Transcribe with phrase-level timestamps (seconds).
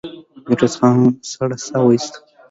[0.47, 0.97] ميرويس خان
[1.31, 2.17] سړه سا وايسته.